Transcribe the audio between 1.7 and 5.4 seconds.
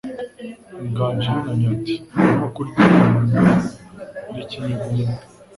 ati "Ninko kuryamana n'ikinyugunyugu."